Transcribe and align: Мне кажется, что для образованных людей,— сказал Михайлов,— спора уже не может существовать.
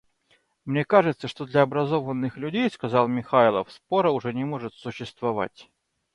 Мне 0.65 0.83
кажется, 0.83 1.27
что 1.27 1.45
для 1.45 1.61
образованных 1.61 2.35
людей,— 2.37 2.67
сказал 2.71 3.07
Михайлов,— 3.07 3.71
спора 3.71 4.09
уже 4.09 4.33
не 4.33 4.43
может 4.45 4.73
существовать. 4.73 5.69